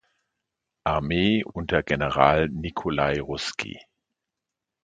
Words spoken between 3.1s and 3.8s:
Russki.